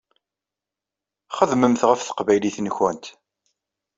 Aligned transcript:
Xedmemt 1.37 1.87
ɣef 1.89 2.01
teqbaylit-nkent. 2.03 3.05